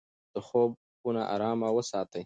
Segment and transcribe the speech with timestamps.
[0.33, 2.19] د خوب خونه ارامه وساتئ.